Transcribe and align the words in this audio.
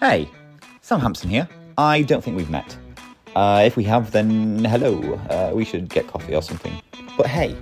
Hey, 0.00 0.30
Sam 0.80 1.00
Hampson 1.00 1.28
here. 1.28 1.48
I 1.76 2.02
don't 2.02 2.22
think 2.22 2.36
we've 2.36 2.48
met. 2.48 2.78
Uh, 3.34 3.64
if 3.66 3.76
we 3.76 3.82
have, 3.82 4.12
then 4.12 4.64
hello. 4.64 5.14
Uh, 5.28 5.50
we 5.52 5.64
should 5.64 5.88
get 5.88 6.06
coffee 6.06 6.36
or 6.36 6.40
something. 6.40 6.80
But 7.16 7.26
hey, 7.26 7.56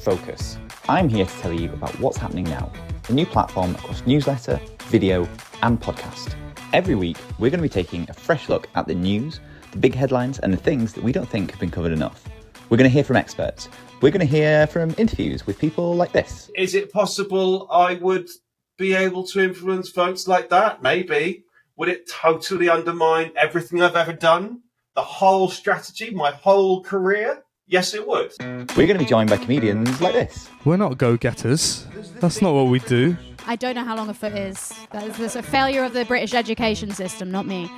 focus. 0.00 0.56
I'm 0.88 1.10
here 1.10 1.26
to 1.26 1.38
tell 1.40 1.52
you 1.52 1.70
about 1.74 1.90
what's 2.00 2.16
happening 2.16 2.44
now. 2.44 2.72
The 3.02 3.12
new 3.12 3.26
platform 3.26 3.74
across 3.74 4.06
newsletter, 4.06 4.58
video, 4.84 5.28
and 5.60 5.78
podcast. 5.78 6.34
Every 6.72 6.94
week, 6.94 7.18
we're 7.38 7.50
going 7.50 7.58
to 7.58 7.62
be 7.62 7.68
taking 7.68 8.08
a 8.08 8.14
fresh 8.14 8.48
look 8.48 8.66
at 8.76 8.86
the 8.86 8.94
news, 8.94 9.40
the 9.72 9.76
big 9.76 9.94
headlines, 9.94 10.38
and 10.38 10.54
the 10.54 10.56
things 10.56 10.94
that 10.94 11.04
we 11.04 11.12
don't 11.12 11.28
think 11.28 11.50
have 11.50 11.60
been 11.60 11.70
covered 11.70 11.92
enough. 11.92 12.24
We're 12.70 12.78
going 12.78 12.88
to 12.88 12.94
hear 12.94 13.04
from 13.04 13.16
experts. 13.16 13.68
We're 14.00 14.10
going 14.10 14.26
to 14.26 14.26
hear 14.26 14.66
from 14.68 14.94
interviews 14.96 15.46
with 15.46 15.58
people 15.58 15.94
like 15.94 16.12
this. 16.12 16.50
Is 16.56 16.74
it 16.74 16.90
possible 16.90 17.68
I 17.70 17.96
would 17.96 18.30
be 18.78 18.94
able 18.94 19.26
to 19.26 19.40
influence 19.40 19.90
votes 19.90 20.26
like 20.26 20.48
that? 20.48 20.82
Maybe. 20.82 21.43
Would 21.76 21.88
it 21.88 22.08
totally 22.08 22.68
undermine 22.68 23.32
everything 23.36 23.82
I've 23.82 23.96
ever 23.96 24.12
done? 24.12 24.60
The 24.94 25.02
whole 25.02 25.48
strategy, 25.48 26.10
my 26.10 26.30
whole 26.30 26.84
career? 26.84 27.42
Yes, 27.66 27.94
it 27.94 28.06
would. 28.06 28.32
We're 28.40 28.86
going 28.86 28.92
to 28.92 28.98
be 28.98 29.04
joined 29.04 29.28
by 29.28 29.38
comedians 29.38 30.00
like 30.00 30.12
this. 30.12 30.48
We're 30.64 30.76
not 30.76 30.98
go 30.98 31.16
getters. 31.16 31.84
That's 32.20 32.40
not 32.40 32.54
what 32.54 32.68
we 32.68 32.78
do. 32.78 33.16
I 33.48 33.56
don't 33.56 33.74
know 33.74 33.82
how 33.82 33.96
long 33.96 34.08
a 34.08 34.14
foot 34.14 34.34
is. 34.34 34.72
That 34.92 35.18
is 35.18 35.34
a 35.34 35.42
failure 35.42 35.82
of 35.82 35.94
the 35.94 36.04
British 36.04 36.32
education 36.32 36.92
system, 36.92 37.32
not 37.32 37.44
me. 37.44 37.68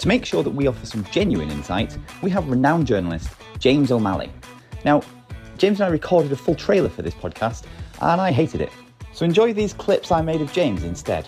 To 0.00 0.08
make 0.08 0.26
sure 0.26 0.42
that 0.42 0.50
we 0.50 0.66
offer 0.66 0.84
some 0.84 1.04
genuine 1.04 1.50
insight, 1.50 1.96
we 2.22 2.28
have 2.28 2.46
renowned 2.46 2.86
journalist 2.86 3.30
James 3.58 3.90
O'Malley. 3.90 4.30
Now, 4.84 5.00
James 5.56 5.80
and 5.80 5.88
I 5.88 5.90
recorded 5.90 6.30
a 6.32 6.36
full 6.36 6.54
trailer 6.54 6.90
for 6.90 7.00
this 7.00 7.14
podcast, 7.14 7.64
and 8.02 8.20
I 8.20 8.32
hated 8.32 8.60
it. 8.60 8.70
So 9.14 9.24
enjoy 9.24 9.54
these 9.54 9.72
clips 9.72 10.12
I 10.12 10.20
made 10.20 10.42
of 10.42 10.52
James 10.52 10.84
instead. 10.84 11.26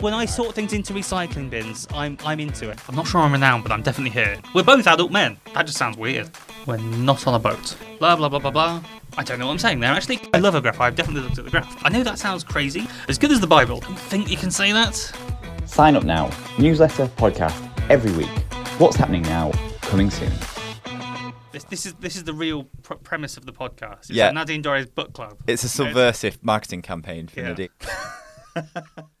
When 0.00 0.14
I 0.14 0.24
sort 0.24 0.54
things 0.54 0.72
into 0.72 0.94
recycling 0.94 1.50
bins, 1.50 1.86
I'm 1.92 2.16
I'm 2.24 2.40
into 2.40 2.70
it. 2.70 2.78
I'm 2.88 2.94
not 2.96 3.06
sure 3.06 3.20
I'm 3.20 3.32
renowned, 3.32 3.62
but 3.64 3.70
I'm 3.72 3.82
definitely 3.82 4.10
here. 4.10 4.38
We're 4.54 4.62
both 4.64 4.86
adult 4.86 5.12
men. 5.12 5.36
That 5.52 5.66
just 5.66 5.76
sounds 5.76 5.98
weird. 5.98 6.30
We're 6.66 6.78
not 6.78 7.26
on 7.26 7.34
a 7.34 7.38
boat. 7.38 7.76
Blah 7.98 8.16
blah 8.16 8.30
blah 8.30 8.38
blah 8.38 8.50
blah. 8.50 8.82
I 9.18 9.22
don't 9.24 9.38
know 9.38 9.46
what 9.46 9.52
I'm 9.52 9.58
saying 9.58 9.80
there. 9.80 9.92
Actually, 9.92 10.20
I 10.32 10.38
love 10.38 10.54
a 10.54 10.60
graph. 10.62 10.80
I've 10.80 10.94
definitely 10.96 11.22
looked 11.22 11.36
at 11.38 11.44
the 11.44 11.50
graph. 11.50 11.84
I 11.84 11.90
know 11.90 12.02
that 12.02 12.18
sounds 12.18 12.42
crazy. 12.44 12.88
As 13.08 13.18
good 13.18 13.30
as 13.30 13.40
the 13.40 13.46
Bible. 13.46 13.80
Don't 13.80 13.98
think 13.98 14.30
you 14.30 14.38
can 14.38 14.50
say 14.50 14.72
that. 14.72 14.94
Sign 15.66 15.96
up 15.96 16.04
now. 16.04 16.30
Newsletter, 16.58 17.06
podcast, 17.16 17.54
every 17.90 18.12
week. 18.12 18.30
What's 18.78 18.96
happening 18.96 19.22
now? 19.22 19.52
Coming 19.82 20.08
soon. 20.10 20.32
This, 21.52 21.64
this 21.64 21.84
is 21.84 21.92
this 21.94 22.16
is 22.16 22.24
the 22.24 22.32
real 22.32 22.64
pr- 22.82 22.94
premise 22.94 23.36
of 23.36 23.44
the 23.44 23.52
podcast. 23.52 24.00
It's 24.08 24.10
Yeah. 24.10 24.30
Nadine 24.30 24.62
Dorries 24.62 24.92
book 24.94 25.12
club. 25.12 25.36
It's 25.46 25.62
a 25.64 25.68
subversive 25.68 26.38
marketing 26.42 26.80
campaign 26.80 27.26
for 27.28 27.40
Yeah. 27.40 27.48
Nadine. 27.48 27.68